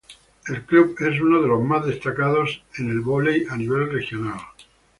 [0.47, 4.39] El club es uno de los más destacados en el vóley a nivel regional.